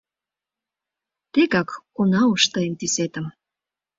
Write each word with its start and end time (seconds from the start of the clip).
Тегак 1.33 1.69
она 2.01 2.21
уж 2.33 2.41
тыйын 2.53 2.73
тӱсетым 2.79 3.25